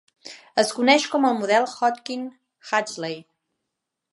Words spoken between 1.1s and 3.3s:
com el model Hodgkin-Huxley.